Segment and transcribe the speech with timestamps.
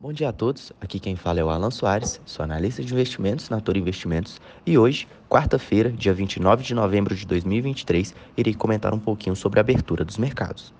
[0.00, 3.48] Bom dia a todos, aqui quem fala é o Alan Soares, sou analista de investimentos
[3.48, 8.98] na Toro Investimentos e hoje, quarta-feira, dia 29 de novembro de 2023, irei comentar um
[8.98, 10.74] pouquinho sobre a abertura dos mercados.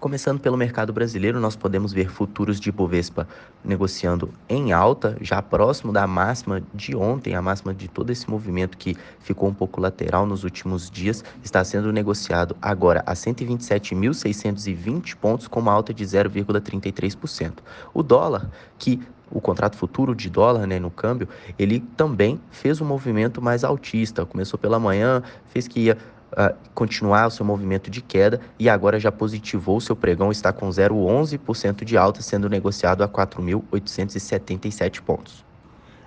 [0.00, 3.28] Começando pelo mercado brasileiro, nós podemos ver futuros de Ibovespa
[3.62, 8.78] negociando em alta, já próximo da máxima de ontem, a máxima de todo esse movimento
[8.78, 15.46] que ficou um pouco lateral nos últimos dias, está sendo negociado agora a 127.620 pontos,
[15.46, 17.58] com uma alta de 0,33%.
[17.92, 18.98] O dólar, que
[19.30, 21.28] o contrato futuro de dólar né, no câmbio,
[21.58, 24.24] ele também fez um movimento mais altista.
[24.24, 25.98] Começou pela manhã, fez que ia
[26.32, 30.68] uh, continuar o seu movimento de queda e agora já positivou seu pregão, está com
[30.68, 35.44] 0,11% de alta, sendo negociado a 4.877 pontos.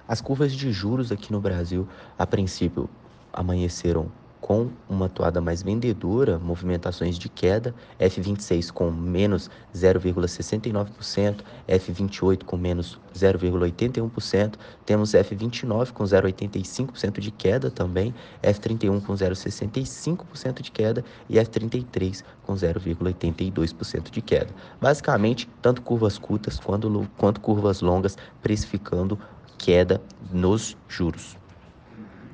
[0.08, 1.88] As curvas de juros aqui no Brasil,
[2.18, 2.90] a princípio,
[3.32, 4.12] amanheceram
[4.44, 13.00] com uma toada mais vendedora, movimentações de queda, F26 com menos 0,69%, F28 com menos
[13.16, 22.22] 0,81%, temos F29 com 0,85% de queda também, F31 com 0,65% de queda e F33
[22.46, 24.54] com 0,82% de queda.
[24.82, 29.18] Basicamente, tanto curvas curtas quanto, quanto curvas longas precificando
[29.58, 30.02] queda
[30.34, 31.42] nos juros.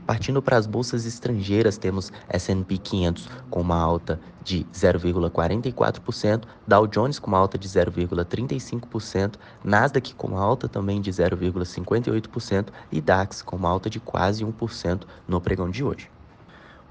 [0.09, 7.19] Partindo para as bolsas estrangeiras, temos S&P 500 com uma alta de 0,44%, Dow Jones
[7.19, 13.55] com uma alta de 0,35%, Nasdaq com uma alta também de 0,58% e DAX com
[13.55, 16.09] uma alta de quase 1% no pregão de hoje.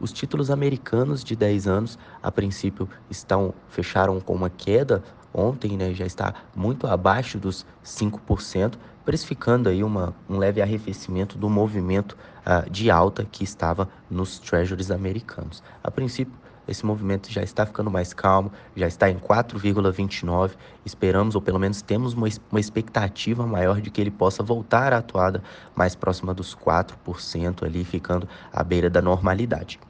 [0.01, 5.03] Os títulos americanos de 10 anos, a princípio, estão fecharam com uma queda
[5.39, 11.48] ontem, né, já está muito abaixo dos 5%, precificando aí uma, um leve arrefecimento do
[11.48, 15.62] movimento uh, de alta que estava nos treasuries americanos.
[15.83, 16.34] A princípio,
[16.66, 20.50] esse movimento já está ficando mais calmo, já está em 4,29.
[20.84, 24.98] Esperamos, ou pelo menos temos uma, uma expectativa maior de que ele possa voltar à
[24.98, 25.42] atuada
[25.75, 29.81] mais próxima dos 4% ali, ficando à beira da normalidade.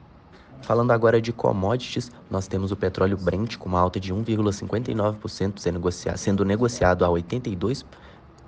[0.61, 6.45] Falando agora de commodities, nós temos o petróleo Brent com uma alta de 1,59% sendo
[6.45, 7.83] negociado a 82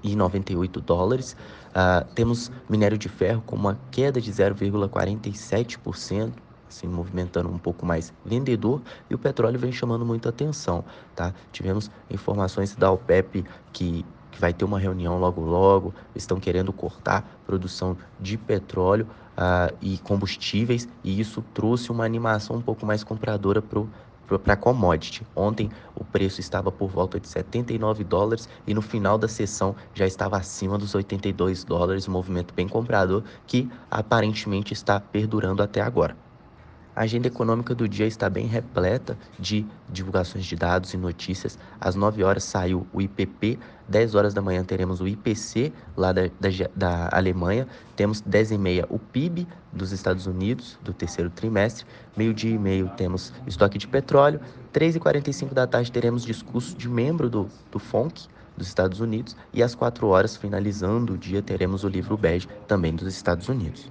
[0.04, 1.36] e 98 dólares.
[1.70, 6.32] Uh, temos minério de ferro com uma queda de 0,47%,
[6.70, 10.84] assim, movimentando um pouco mais vendedor, e o petróleo vem chamando muita atenção,
[11.16, 11.34] tá?
[11.52, 13.44] Tivemos informações da OPEP
[13.74, 19.76] que, que vai ter uma reunião logo logo, estão querendo cortar produção de petróleo uh,
[19.82, 23.82] e combustíveis, e isso trouxe uma animação um pouco mais compradora para
[24.40, 25.28] para commodity.
[25.36, 30.06] Ontem o preço estava por volta de 79 dólares e no final da sessão já
[30.08, 36.16] estava acima dos 82 dólares, um movimento bem comprador que aparentemente está perdurando até agora.
[36.94, 41.58] A agenda econômica do dia está bem repleta de divulgações de dados e notícias.
[41.80, 43.58] Às 9 horas saiu o IPP,
[43.88, 47.66] 10 horas da manhã teremos o IPC lá da, da, da Alemanha,
[47.96, 51.86] temos 10 e meia o PIB dos Estados Unidos do terceiro trimestre,
[52.16, 54.42] meio-dia e meio temos estoque de petróleo,
[54.74, 58.28] 3 e 45 da tarde teremos discurso de membro do, do FONC,
[58.58, 62.94] dos Estados Unidos e às 4 horas, finalizando o dia, teremos o livro bege também
[62.94, 63.90] dos Estados Unidos.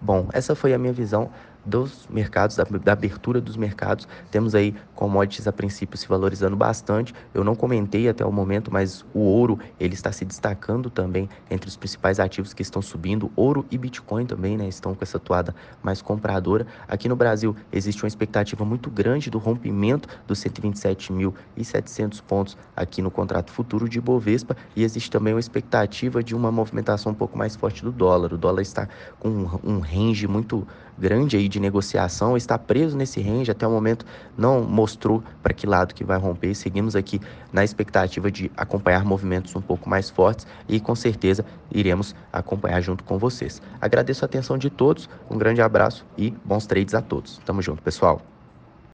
[0.00, 1.28] Bom, essa foi a minha visão
[1.68, 4.08] dos mercados, da, da, abertura dos mercados.
[4.30, 7.14] Temos aí commodities a princípio se valorizando bastante.
[7.34, 11.68] Eu não comentei até o momento, mas o ouro ele está se destacando também entre
[11.68, 13.30] os principais ativos que estão subindo.
[13.36, 16.66] Ouro e Bitcoin também, né, estão com essa toada mais compradora.
[16.88, 23.10] Aqui no Brasil existe uma expectativa muito grande do rompimento dos 127.700 pontos aqui no
[23.10, 27.54] contrato futuro de Bovespa e existe também uma expectativa de uma movimentação um pouco mais
[27.54, 28.32] forte do dólar.
[28.32, 29.28] O dólar está com
[29.62, 30.66] um, range muito
[30.98, 35.66] grande aí de negociação, está preso nesse range, até o momento não mostrou para que
[35.66, 36.54] lado que vai romper.
[36.54, 37.20] Seguimos aqui
[37.52, 43.04] na expectativa de acompanhar movimentos um pouco mais fortes e com certeza iremos acompanhar junto
[43.04, 43.60] com vocês.
[43.80, 47.38] Agradeço a atenção de todos, um grande abraço e bons trades a todos.
[47.44, 48.37] Tamo junto, pessoal.